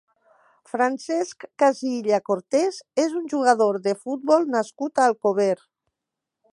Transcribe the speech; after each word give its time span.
Francesc 0.69 1.45
Casilla 1.63 2.19
Cortés 2.31 2.81
és 3.05 3.15
un 3.21 3.29
jugador 3.35 3.81
de 3.89 3.95
futbol 4.07 4.51
nascut 4.57 4.97
a 5.05 5.09
Alcover. 5.13 5.55